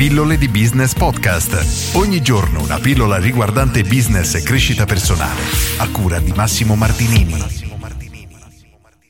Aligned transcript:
Pillole 0.00 0.38
di 0.38 0.48
Business 0.48 0.94
Podcast. 0.94 1.94
Ogni 1.94 2.22
giorno 2.22 2.62
una 2.62 2.78
pillola 2.78 3.18
riguardante 3.18 3.82
business 3.82 4.34
e 4.34 4.42
crescita 4.42 4.86
personale. 4.86 5.42
A 5.76 5.90
cura 5.90 6.18
di 6.20 6.32
Massimo 6.32 6.74
Martinini. 6.74 7.34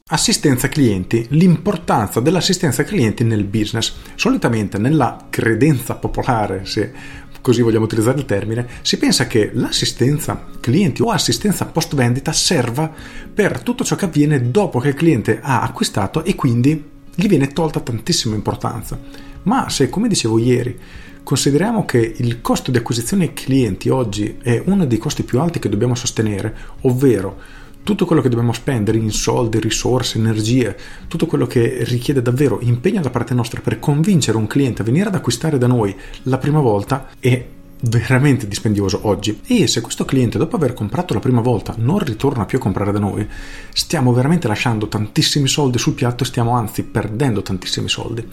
Assistenza 0.08 0.68
clienti, 0.68 1.28
l'importanza 1.30 2.18
dell'assistenza 2.18 2.82
clienti 2.82 3.22
nel 3.22 3.44
business. 3.44 3.94
Solitamente 4.16 4.78
nella 4.78 5.28
credenza 5.30 5.94
popolare, 5.94 6.64
se 6.64 6.92
così 7.40 7.62
vogliamo 7.62 7.84
utilizzare 7.84 8.18
il 8.18 8.24
termine, 8.24 8.66
si 8.82 8.98
pensa 8.98 9.28
che 9.28 9.52
l'assistenza 9.54 10.44
clienti 10.58 11.02
o 11.02 11.12
assistenza 11.12 11.66
post 11.66 11.94
vendita 11.94 12.32
serva 12.32 12.92
per 13.32 13.60
tutto 13.60 13.84
ciò 13.84 13.94
che 13.94 14.06
avviene 14.06 14.50
dopo 14.50 14.80
che 14.80 14.88
il 14.88 14.94
cliente 14.94 15.38
ha 15.40 15.60
acquistato 15.60 16.24
e 16.24 16.34
quindi 16.34 16.84
gli 17.14 17.28
viene 17.28 17.46
tolta 17.52 17.78
tantissima 17.78 18.34
importanza. 18.34 19.29
Ma 19.42 19.68
se, 19.68 19.88
come 19.88 20.08
dicevo 20.08 20.38
ieri, 20.38 20.78
consideriamo 21.22 21.84
che 21.84 22.14
il 22.16 22.40
costo 22.40 22.70
di 22.70 22.78
acquisizione 22.78 23.32
clienti 23.32 23.88
oggi 23.88 24.38
è 24.42 24.62
uno 24.66 24.86
dei 24.86 24.98
costi 24.98 25.22
più 25.22 25.40
alti 25.40 25.58
che 25.58 25.68
dobbiamo 25.68 25.94
sostenere, 25.94 26.54
ovvero 26.82 27.58
tutto 27.82 28.04
quello 28.04 28.20
che 28.20 28.28
dobbiamo 28.28 28.52
spendere 28.52 28.98
in 28.98 29.10
soldi, 29.10 29.58
risorse, 29.58 30.18
energie, 30.18 30.76
tutto 31.08 31.26
quello 31.26 31.46
che 31.46 31.78
richiede 31.84 32.22
davvero 32.22 32.58
impegno 32.60 33.00
da 33.00 33.10
parte 33.10 33.34
nostra 33.34 33.60
per 33.60 33.78
convincere 33.78 34.36
un 34.36 34.46
cliente 34.46 34.82
a 34.82 34.84
venire 34.84 35.08
ad 35.08 35.14
acquistare 35.14 35.58
da 35.58 35.66
noi 35.66 35.96
la 36.24 36.38
prima 36.38 36.60
volta 36.60 37.08
è 37.18 37.46
veramente 37.82 38.48
dispendioso 38.48 39.00
oggi. 39.02 39.40
E 39.46 39.66
se 39.66 39.80
questo 39.80 40.04
cliente 40.04 40.38
dopo 40.38 40.56
aver 40.56 40.74
comprato 40.74 41.14
la 41.14 41.20
prima 41.20 41.40
volta 41.40 41.74
non 41.78 41.98
ritorna 41.98 42.44
più 42.44 42.58
a 42.58 42.60
comprare 42.60 42.92
da 42.92 42.98
noi 42.98 43.26
stiamo 43.72 44.12
veramente 44.12 44.48
lasciando 44.48 44.88
tantissimi 44.88 45.48
soldi 45.48 45.78
sul 45.78 45.94
piatto 45.94 46.24
e 46.24 46.26
stiamo 46.26 46.52
anzi 46.52 46.82
perdendo 46.82 47.42
tantissimi 47.42 47.88
soldi. 47.88 48.26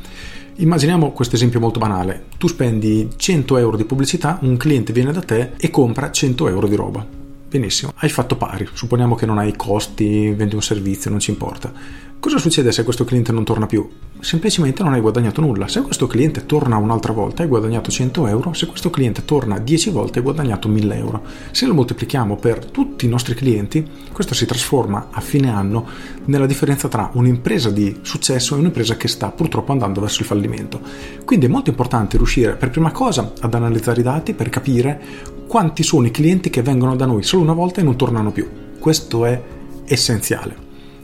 Immaginiamo 0.59 1.11
questo 1.11 1.35
esempio 1.35 1.59
molto 1.59 1.79
banale. 1.79 2.25
Tu 2.37 2.47
spendi 2.47 3.09
100 3.15 3.57
euro 3.57 3.77
di 3.77 3.85
pubblicità 3.85 4.39
un 4.41 4.57
cliente 4.57 4.93
viene 4.93 5.11
da 5.11 5.21
te 5.21 5.51
e 5.57 5.69
compra 5.69 6.11
100 6.11 6.47
euro 6.47 6.67
di 6.67 6.75
roba 6.75 7.16
benissimo 7.47 7.93
hai 7.97 8.09
fatto 8.09 8.35
pari 8.35 8.67
supponiamo 8.71 9.15
che 9.15 9.25
non 9.25 9.37
hai 9.37 9.55
costi 9.55 10.31
vendi 10.31 10.55
un 10.55 10.61
servizio 10.61 11.09
non 11.09 11.19
ci 11.19 11.31
importa 11.31 11.71
Cosa 12.19 12.39
succede 12.39 12.71
se 12.71 12.83
questo 12.83 13.05
cliente 13.05 13.31
non 13.31 13.43
torna 13.43 13.67
più? 13.67 13.87
Semplicemente 14.19 14.81
non 14.81 14.93
hai 14.93 15.01
guadagnato 15.01 15.39
nulla. 15.39 15.67
Se 15.67 15.83
questo 15.83 16.07
cliente 16.07 16.47
torna 16.47 16.75
un'altra 16.75 17.13
volta 17.13 17.43
hai 17.43 17.47
guadagnato 17.47 17.91
100 17.91 18.27
euro, 18.27 18.53
se 18.53 18.65
questo 18.65 18.89
cliente 18.89 19.23
torna 19.23 19.59
10 19.59 19.91
volte 19.91 20.17
hai 20.17 20.23
guadagnato 20.23 20.67
1000 20.67 20.95
euro. 20.95 21.21
Se 21.51 21.67
lo 21.67 21.75
moltiplichiamo 21.75 22.35
per 22.35 22.65
tutti 22.65 23.05
i 23.05 23.07
nostri 23.07 23.35
clienti, 23.35 23.87
questo 24.11 24.33
si 24.33 24.47
trasforma 24.47 25.09
a 25.11 25.21
fine 25.21 25.51
anno 25.51 25.87
nella 26.25 26.47
differenza 26.47 26.87
tra 26.87 27.11
un'impresa 27.13 27.69
di 27.69 27.99
successo 28.01 28.55
e 28.55 28.59
un'impresa 28.59 28.97
che 28.97 29.07
sta 29.07 29.29
purtroppo 29.29 29.71
andando 29.71 30.01
verso 30.01 30.21
il 30.21 30.27
fallimento. 30.27 30.81
Quindi 31.23 31.45
è 31.45 31.49
molto 31.49 31.69
importante 31.69 32.17
riuscire 32.17 32.55
per 32.55 32.71
prima 32.71 32.91
cosa 32.91 33.31
ad 33.39 33.53
analizzare 33.53 33.99
i 33.99 34.03
dati 34.03 34.33
per 34.33 34.49
capire 34.49 35.35
quanti 35.47 35.81
sono 35.81 36.05
i 36.05 36.11
clienti 36.11 36.49
che 36.49 36.61
vengono 36.61 36.95
da 36.95 37.05
noi 37.05 37.23
solo 37.23 37.41
una 37.41 37.53
volta 37.53 37.79
e 37.79 37.83
non 37.83 37.95
tornano 37.95 38.31
più. 38.31 38.47
Questo 38.79 39.25
è 39.25 39.41
essenziale 39.85 40.55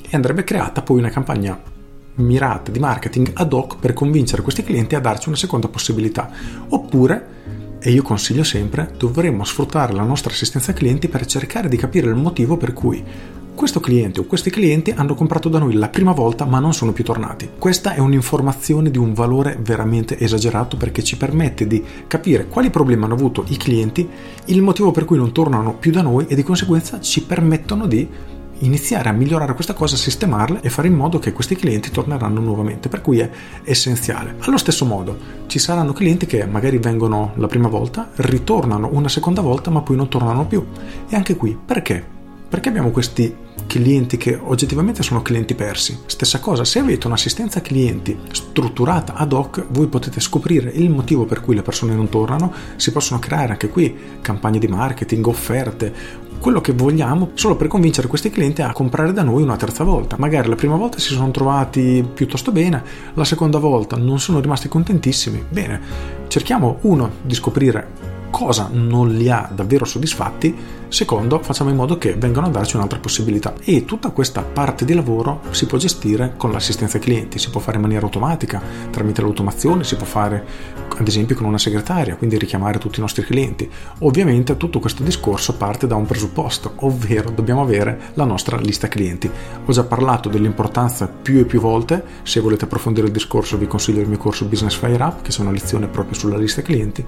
e 0.07 0.09
andrebbe 0.11 0.43
creata 0.43 0.81
poi 0.81 0.99
una 0.99 1.09
campagna 1.09 1.59
mirata 2.15 2.69
di 2.69 2.77
marketing 2.77 3.31
ad 3.33 3.53
hoc 3.53 3.77
per 3.79 3.93
convincere 3.93 4.41
questi 4.41 4.63
clienti 4.63 4.95
a 4.95 4.99
darci 4.99 5.29
una 5.29 5.37
seconda 5.37 5.67
possibilità. 5.69 6.29
Oppure, 6.69 7.27
e 7.79 7.91
io 7.91 8.03
consiglio 8.03 8.43
sempre, 8.43 8.93
dovremmo 8.97 9.43
sfruttare 9.43 9.93
la 9.93 10.03
nostra 10.03 10.31
assistenza 10.31 10.73
clienti 10.73 11.07
per 11.07 11.25
cercare 11.25 11.69
di 11.69 11.77
capire 11.77 12.09
il 12.09 12.15
motivo 12.15 12.57
per 12.57 12.73
cui 12.73 13.03
questo 13.55 13.79
cliente 13.79 14.19
o 14.19 14.25
questi 14.25 14.49
clienti 14.49 14.91
hanno 14.91 15.15
comprato 15.15 15.49
da 15.49 15.59
noi 15.59 15.73
la 15.73 15.89
prima 15.89 16.11
volta 16.11 16.45
ma 16.45 16.59
non 16.59 16.73
sono 16.73 16.91
più 16.91 17.03
tornati. 17.03 17.49
Questa 17.57 17.93
è 17.93 17.99
un'informazione 17.99 18.91
di 18.91 18.97
un 18.97 19.13
valore 19.13 19.57
veramente 19.61 20.19
esagerato 20.19 20.77
perché 20.77 21.03
ci 21.03 21.17
permette 21.17 21.67
di 21.67 21.83
capire 22.07 22.47
quali 22.47 22.69
problemi 22.69 23.03
hanno 23.03 23.13
avuto 23.13 23.45
i 23.49 23.57
clienti, 23.57 24.07
il 24.45 24.61
motivo 24.61 24.91
per 24.91 25.05
cui 25.05 25.17
non 25.17 25.31
tornano 25.31 25.75
più 25.75 25.91
da 25.91 26.01
noi 26.01 26.25
e 26.27 26.35
di 26.35 26.43
conseguenza 26.43 26.99
ci 26.99 27.23
permettono 27.23 27.85
di 27.85 28.07
iniziare 28.59 29.09
a 29.09 29.13
migliorare 29.13 29.53
questa 29.53 29.73
cosa, 29.73 29.95
sistemarla 29.95 30.61
e 30.61 30.69
fare 30.69 30.87
in 30.87 30.93
modo 30.93 31.19
che 31.19 31.33
questi 31.33 31.55
clienti 31.55 31.91
torneranno 31.91 32.39
nuovamente, 32.39 32.89
per 32.89 33.01
cui 33.01 33.19
è 33.19 33.29
essenziale. 33.63 34.35
Allo 34.39 34.57
stesso 34.57 34.85
modo 34.85 35.17
ci 35.47 35.59
saranno 35.59 35.93
clienti 35.93 36.25
che 36.25 36.45
magari 36.45 36.77
vengono 36.77 37.33
la 37.35 37.47
prima 37.47 37.67
volta, 37.67 38.11
ritornano 38.15 38.89
una 38.91 39.09
seconda 39.09 39.41
volta 39.41 39.69
ma 39.69 39.81
poi 39.81 39.95
non 39.95 40.07
tornano 40.07 40.45
più. 40.45 40.65
E 41.09 41.15
anche 41.15 41.35
qui 41.35 41.57
perché? 41.63 42.12
Perché 42.53 42.69
abbiamo 42.69 42.91
questi 42.91 43.35
clienti 43.65 44.15
che 44.15 44.39
oggettivamente 44.39 45.01
sono 45.01 45.23
clienti 45.23 45.55
persi. 45.55 45.97
Stessa 46.05 46.39
cosa, 46.39 46.63
se 46.63 46.77
avete 46.77 47.07
un'assistenza 47.07 47.61
clienti 47.61 48.15
strutturata 48.31 49.15
ad 49.15 49.33
hoc, 49.33 49.65
voi 49.69 49.87
potete 49.87 50.19
scoprire 50.19 50.69
il 50.69 50.91
motivo 50.91 51.25
per 51.25 51.41
cui 51.41 51.55
le 51.55 51.63
persone 51.63 51.95
non 51.95 52.09
tornano, 52.09 52.53
si 52.75 52.91
possono 52.91 53.19
creare 53.19 53.53
anche 53.53 53.69
qui 53.69 53.97
campagne 54.21 54.59
di 54.59 54.67
marketing, 54.67 55.25
offerte, 55.25 55.91
quello 56.37 56.61
che 56.61 56.73
vogliamo 56.73 57.31
solo 57.33 57.55
per 57.55 57.65
convincere 57.65 58.07
questi 58.07 58.29
clienti 58.29 58.61
a 58.61 58.71
comprare 58.71 59.13
da 59.13 59.23
noi 59.23 59.41
una 59.41 59.57
terza 59.57 59.83
volta. 59.83 60.17
Magari 60.19 60.47
la 60.47 60.55
prima 60.55 60.75
volta 60.75 60.99
si 60.99 61.11
sono 61.11 61.31
trovati 61.31 62.07
piuttosto 62.13 62.51
bene, 62.51 62.83
la 63.15 63.25
seconda 63.25 63.57
volta 63.57 63.97
non 63.97 64.19
sono 64.19 64.39
rimasti 64.39 64.67
contentissimi. 64.67 65.43
Bene, 65.49 65.81
cerchiamo 66.27 66.77
uno 66.81 67.13
di 67.23 67.33
scoprire 67.33 68.12
cosa 68.33 68.67
non 68.71 69.09
li 69.09 69.29
ha 69.29 69.47
davvero 69.53 69.85
soddisfatti, 69.85 70.55
secondo 70.87 71.37
facciamo 71.43 71.69
in 71.69 71.75
modo 71.75 71.99
che 71.99 72.15
vengano 72.15 72.47
a 72.47 72.49
darci 72.49 72.75
un'altra 72.75 72.97
possibilità. 72.97 73.53
E 73.63 73.85
tutta 73.85 74.09
questa 74.09 74.41
parte 74.41 74.85
di 74.85 74.95
lavoro 74.95 75.41
si 75.51 75.67
può 75.67 75.77
gestire 75.77 76.33
con 76.35 76.51
l'assistenza 76.51 76.97
ai 76.97 77.03
clienti, 77.03 77.37
si 77.37 77.51
può 77.51 77.61
fare 77.61 77.75
in 77.75 77.83
maniera 77.83 78.05
automatica, 78.05 78.59
tramite 78.89 79.21
l'automazione, 79.21 79.83
si 79.83 79.95
può 79.95 80.07
fare 80.07 80.45
ad 80.97 81.07
esempio 81.07 81.35
con 81.35 81.45
una 81.45 81.59
segretaria, 81.59 82.15
quindi 82.15 82.39
richiamare 82.39 82.79
tutti 82.79 82.97
i 82.97 83.01
nostri 83.01 83.23
clienti. 83.23 83.69
Ovviamente 83.99 84.57
tutto 84.57 84.79
questo 84.79 85.03
discorso 85.03 85.53
parte 85.53 85.85
da 85.85 85.95
un 85.95 86.07
presupposto, 86.07 86.73
ovvero 86.77 87.29
dobbiamo 87.29 87.61
avere 87.61 87.99
la 88.15 88.25
nostra 88.25 88.57
lista 88.57 88.87
clienti. 88.87 89.29
Ho 89.63 89.71
già 89.71 89.83
parlato 89.83 90.27
dell'importanza 90.27 91.07
più 91.07 91.37
e 91.37 91.45
più 91.45 91.59
volte, 91.59 92.03
se 92.23 92.39
volete 92.39 92.65
approfondire 92.65 93.05
il 93.05 93.13
discorso 93.13 93.59
vi 93.59 93.67
consiglio 93.67 94.01
il 94.01 94.07
mio 94.07 94.17
corso 94.17 94.45
Business 94.45 94.75
Fire 94.75 95.03
Up, 95.03 95.21
che 95.21 95.31
è 95.31 95.41
una 95.41 95.51
lezione 95.51 95.85
proprio 95.85 96.15
sulla 96.15 96.37
lista 96.37 96.63
clienti 96.63 97.05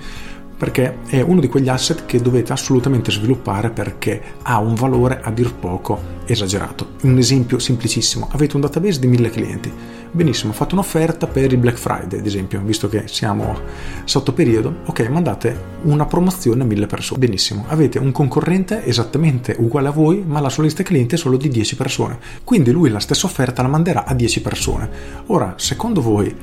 perché 0.57 0.99
è 1.07 1.21
uno 1.21 1.41
di 1.41 1.47
quegli 1.47 1.69
asset 1.69 2.05
che 2.05 2.21
dovete 2.21 2.53
assolutamente 2.53 3.11
sviluppare 3.11 3.69
perché 3.69 4.21
ha 4.43 4.59
un 4.59 4.73
valore 4.75 5.19
a 5.21 5.31
dir 5.31 5.53
poco 5.53 6.13
esagerato. 6.25 6.93
Un 7.01 7.17
esempio 7.17 7.59
semplicissimo, 7.59 8.29
avete 8.31 8.55
un 8.55 8.61
database 8.61 8.99
di 8.99 9.07
mille 9.07 9.29
clienti, 9.29 9.71
benissimo, 10.11 10.53
fate 10.53 10.73
un'offerta 10.73 11.27
per 11.27 11.51
il 11.51 11.57
Black 11.57 11.77
Friday 11.77 12.19
ad 12.19 12.25
esempio, 12.25 12.61
visto 12.63 12.87
che 12.87 13.03
siamo 13.07 13.59
sotto 14.05 14.33
periodo, 14.33 14.77
ok, 14.85 15.07
mandate 15.09 15.73
una 15.83 16.05
promozione 16.05 16.63
a 16.63 16.65
mille 16.65 16.87
persone, 16.87 17.19
benissimo, 17.19 17.65
avete 17.67 17.99
un 17.99 18.11
concorrente 18.11 18.85
esattamente 18.85 19.55
uguale 19.59 19.89
a 19.89 19.91
voi, 19.91 20.23
ma 20.25 20.39
la 20.39 20.49
sua 20.49 20.63
lista 20.63 20.83
clienti 20.83 21.15
è 21.15 21.17
solo 21.17 21.37
di 21.37 21.49
10 21.49 21.75
persone, 21.75 22.17
quindi 22.43 22.71
lui 22.71 22.89
la 22.89 22.99
stessa 22.99 23.27
offerta 23.27 23.61
la 23.61 23.67
manderà 23.67 24.05
a 24.05 24.13
10 24.13 24.41
persone. 24.41 24.89
Ora, 25.27 25.53
secondo 25.57 26.01
voi 26.01 26.35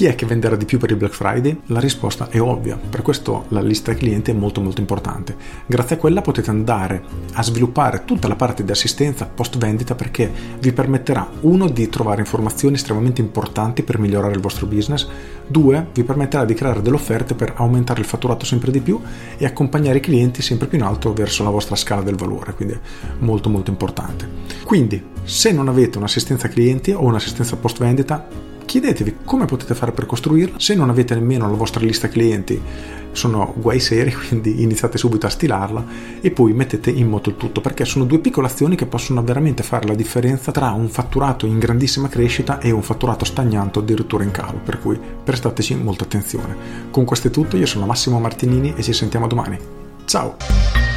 chi 0.00 0.06
è 0.06 0.14
che 0.14 0.24
venderà 0.24 0.56
di 0.56 0.64
più 0.64 0.78
per 0.78 0.88
il 0.88 0.96
Black 0.96 1.12
Friday? 1.12 1.60
La 1.66 1.78
risposta 1.78 2.30
è 2.30 2.40
ovvia, 2.40 2.78
per 2.78 3.02
questo 3.02 3.44
la 3.48 3.60
lista 3.60 3.92
clienti 3.92 4.30
è 4.30 4.34
molto 4.34 4.62
molto 4.62 4.80
importante. 4.80 5.36
Grazie 5.66 5.96
a 5.96 5.98
quella 5.98 6.22
potete 6.22 6.48
andare 6.48 7.02
a 7.34 7.42
sviluppare 7.42 8.06
tutta 8.06 8.26
la 8.26 8.34
parte 8.34 8.64
di 8.64 8.70
assistenza 8.70 9.26
post 9.26 9.58
vendita 9.58 9.94
perché 9.94 10.32
vi 10.58 10.72
permetterà 10.72 11.28
uno 11.40 11.68
di 11.68 11.86
trovare 11.90 12.20
informazioni 12.22 12.76
estremamente 12.76 13.20
importanti 13.20 13.82
per 13.82 13.98
migliorare 13.98 14.32
il 14.32 14.40
vostro 14.40 14.64
business, 14.64 15.06
due 15.46 15.88
vi 15.92 16.02
permetterà 16.02 16.46
di 16.46 16.54
creare 16.54 16.80
delle 16.80 16.96
offerte 16.96 17.34
per 17.34 17.52
aumentare 17.56 18.00
il 18.00 18.06
fatturato 18.06 18.46
sempre 18.46 18.70
di 18.70 18.80
più 18.80 18.98
e 19.36 19.44
accompagnare 19.44 19.98
i 19.98 20.00
clienti 20.00 20.40
sempre 20.40 20.66
più 20.66 20.78
in 20.78 20.84
alto 20.84 21.12
verso 21.12 21.44
la 21.44 21.50
vostra 21.50 21.76
scala 21.76 22.00
del 22.00 22.16
valore, 22.16 22.54
quindi 22.54 22.74
molto 23.18 23.50
molto 23.50 23.70
importante. 23.70 24.26
Quindi, 24.64 25.08
se 25.24 25.52
non 25.52 25.68
avete 25.68 25.98
un'assistenza 25.98 26.48
clienti 26.48 26.90
o 26.90 27.04
un'assistenza 27.04 27.56
post 27.56 27.78
vendita, 27.80 28.48
chiedetevi 28.70 29.16
come 29.24 29.46
potete 29.46 29.74
fare 29.74 29.90
per 29.90 30.06
costruirla. 30.06 30.60
Se 30.60 30.76
non 30.76 30.90
avete 30.90 31.14
nemmeno 31.14 31.50
la 31.50 31.56
vostra 31.56 31.84
lista 31.84 32.08
clienti, 32.08 32.62
sono 33.10 33.52
guai 33.56 33.80
seri, 33.80 34.14
quindi 34.28 34.62
iniziate 34.62 34.96
subito 34.96 35.26
a 35.26 35.28
stilarla 35.28 35.84
e 36.20 36.30
poi 36.30 36.52
mettete 36.52 36.88
in 36.88 37.08
moto 37.08 37.30
il 37.30 37.36
tutto, 37.36 37.60
perché 37.60 37.84
sono 37.84 38.04
due 38.04 38.20
piccole 38.20 38.46
azioni 38.46 38.76
che 38.76 38.86
possono 38.86 39.24
veramente 39.24 39.64
fare 39.64 39.88
la 39.88 39.96
differenza 39.96 40.52
tra 40.52 40.70
un 40.70 40.88
fatturato 40.88 41.46
in 41.46 41.58
grandissima 41.58 42.08
crescita 42.08 42.60
e 42.60 42.70
un 42.70 42.82
fatturato 42.82 43.24
stagnante 43.24 43.80
o 43.80 43.82
addirittura 43.82 44.22
in 44.22 44.30
calo, 44.30 44.60
per 44.64 44.78
cui 44.78 44.96
prestateci 45.24 45.74
molta 45.74 46.04
attenzione. 46.04 46.56
Con 46.92 47.04
questo 47.04 47.26
è 47.26 47.30
tutto, 47.32 47.56
io 47.56 47.66
sono 47.66 47.86
Massimo 47.86 48.20
Martinini 48.20 48.74
e 48.76 48.84
ci 48.84 48.92
sentiamo 48.92 49.26
domani. 49.26 49.58
Ciao! 50.04 50.89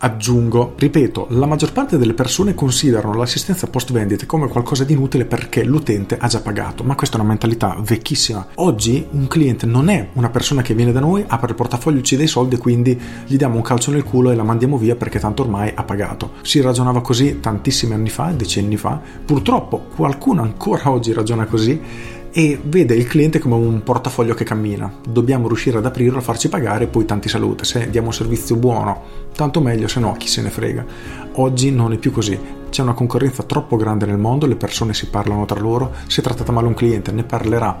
Aggiungo, 0.00 0.74
ripeto, 0.76 1.26
la 1.30 1.46
maggior 1.46 1.72
parte 1.72 1.98
delle 1.98 2.14
persone 2.14 2.54
considerano 2.54 3.14
l'assistenza 3.14 3.66
post 3.66 3.90
vendita 3.90 4.26
come 4.26 4.46
qualcosa 4.46 4.84
di 4.84 4.92
inutile 4.92 5.24
perché 5.24 5.64
l'utente 5.64 6.16
ha 6.16 6.28
già 6.28 6.40
pagato, 6.40 6.84
ma 6.84 6.94
questa 6.94 7.16
è 7.16 7.20
una 7.20 7.30
mentalità 7.30 7.76
vecchissima. 7.80 8.46
Oggi 8.54 9.04
un 9.10 9.26
cliente 9.26 9.66
non 9.66 9.88
è 9.88 10.10
una 10.12 10.30
persona 10.30 10.62
che 10.62 10.74
viene 10.74 10.92
da 10.92 11.00
noi, 11.00 11.24
apre 11.26 11.48
il 11.48 11.56
portafoglio, 11.56 12.00
ci 12.02 12.16
dà 12.16 12.22
i 12.22 12.28
soldi 12.28 12.54
e 12.54 12.58
quindi 12.58 12.96
gli 13.26 13.36
diamo 13.36 13.56
un 13.56 13.62
calcio 13.62 13.90
nel 13.90 14.04
culo 14.04 14.30
e 14.30 14.36
la 14.36 14.44
mandiamo 14.44 14.78
via 14.78 14.94
perché 14.94 15.18
tanto 15.18 15.42
ormai 15.42 15.72
ha 15.74 15.82
pagato. 15.82 16.34
Si 16.42 16.60
ragionava 16.60 17.00
così 17.00 17.40
tantissimi 17.40 17.94
anni 17.94 18.08
fa, 18.08 18.30
decenni 18.30 18.76
fa, 18.76 19.00
purtroppo 19.24 19.86
qualcuno 19.96 20.42
ancora 20.42 20.90
oggi 20.92 21.12
ragiona 21.12 21.46
così 21.46 22.16
e 22.32 22.60
vede 22.62 22.94
il 22.94 23.06
cliente 23.06 23.38
come 23.38 23.54
un 23.54 23.82
portafoglio 23.82 24.34
che 24.34 24.44
cammina. 24.44 24.92
Dobbiamo 25.08 25.46
riuscire 25.46 25.78
ad 25.78 25.86
aprirlo, 25.86 26.20
farci 26.20 26.48
pagare 26.48 26.84
e 26.84 26.88
poi 26.88 27.04
tanti 27.04 27.28
salute. 27.28 27.64
Se 27.64 27.90
diamo 27.90 28.08
un 28.08 28.12
servizio 28.12 28.56
buono, 28.56 29.02
tanto 29.34 29.60
meglio, 29.60 29.88
se 29.88 30.00
no 30.00 30.12
chi 30.12 30.28
se 30.28 30.42
ne 30.42 30.50
frega. 30.50 30.84
Oggi 31.34 31.70
non 31.70 31.92
è 31.92 31.96
più 31.96 32.10
così. 32.10 32.38
C'è 32.70 32.82
una 32.82 32.94
concorrenza 32.94 33.42
troppo 33.42 33.76
grande 33.76 34.06
nel 34.06 34.18
mondo, 34.18 34.46
le 34.46 34.56
persone 34.56 34.94
si 34.94 35.06
parlano 35.06 35.46
tra 35.46 35.58
loro, 35.58 35.92
se 36.06 36.22
trattata 36.22 36.52
male 36.52 36.66
un 36.66 36.74
cliente 36.74 37.12
ne 37.12 37.24
parlerà 37.24 37.80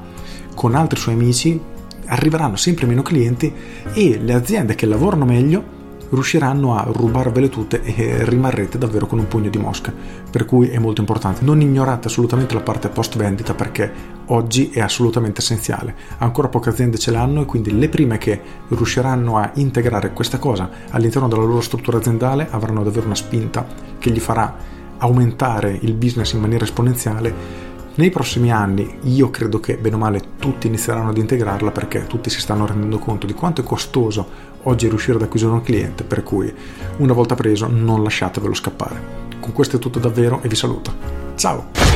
con 0.54 0.74
altri 0.74 0.98
suoi 0.98 1.14
amici, 1.14 1.60
arriveranno 2.06 2.56
sempre 2.56 2.86
meno 2.86 3.02
clienti 3.02 3.52
e 3.92 4.18
le 4.18 4.32
aziende 4.32 4.74
che 4.74 4.86
lavorano 4.86 5.24
meglio 5.24 5.76
riusciranno 6.10 6.76
a 6.76 6.88
rubarvele 6.90 7.48
tutte 7.48 7.82
e 7.82 8.24
rimarrete 8.24 8.78
davvero 8.78 9.06
con 9.06 9.18
un 9.18 9.28
pugno 9.28 9.50
di 9.50 9.58
mosca. 9.58 9.92
Per 10.30 10.44
cui 10.44 10.68
è 10.68 10.78
molto 10.78 11.00
importante. 11.00 11.44
Non 11.44 11.60
ignorate 11.60 12.08
assolutamente 12.08 12.54
la 12.54 12.60
parte 12.60 12.88
post 12.88 13.16
vendita 13.16 13.54
perché 13.54 14.16
oggi 14.26 14.70
è 14.70 14.80
assolutamente 14.80 15.40
essenziale. 15.40 15.94
Ancora 16.18 16.48
poche 16.48 16.70
aziende 16.70 16.98
ce 16.98 17.10
l'hanno 17.10 17.42
e 17.42 17.46
quindi 17.46 17.76
le 17.78 17.88
prime 17.88 18.18
che 18.18 18.40
riusciranno 18.68 19.36
a 19.38 19.50
integrare 19.54 20.12
questa 20.12 20.38
cosa 20.38 20.70
all'interno 20.90 21.28
della 21.28 21.42
loro 21.42 21.60
struttura 21.60 21.98
aziendale 21.98 22.48
avranno 22.50 22.82
davvero 22.82 23.06
una 23.06 23.14
spinta 23.14 23.66
che 23.98 24.10
gli 24.10 24.20
farà 24.20 24.76
aumentare 24.98 25.78
il 25.80 25.94
business 25.94 26.32
in 26.32 26.40
maniera 26.40 26.64
esponenziale 26.64 27.66
nei 27.98 28.10
prossimi 28.10 28.52
anni 28.52 28.98
io 29.02 29.28
credo 29.30 29.58
che 29.58 29.76
bene 29.76 29.96
o 29.96 29.98
male 29.98 30.22
tutti 30.38 30.68
inizieranno 30.68 31.10
ad 31.10 31.16
integrarla 31.16 31.72
perché 31.72 32.06
tutti 32.06 32.30
si 32.30 32.40
stanno 32.40 32.64
rendendo 32.64 32.98
conto 32.98 33.26
di 33.26 33.34
quanto 33.34 33.60
è 33.60 33.64
costoso 33.64 34.46
oggi 34.62 34.88
riuscire 34.88 35.16
ad 35.16 35.22
acquisire 35.22 35.50
un 35.50 35.62
cliente, 35.62 36.04
per 36.04 36.22
cui 36.22 36.52
una 36.98 37.12
volta 37.12 37.34
preso 37.34 37.66
non 37.68 38.02
lasciatevelo 38.02 38.54
scappare. 38.54 39.26
Con 39.40 39.52
questo 39.52 39.76
è 39.76 39.78
tutto 39.78 39.98
davvero 39.98 40.40
e 40.42 40.48
vi 40.48 40.56
saluto. 40.56 40.92
Ciao! 41.34 41.87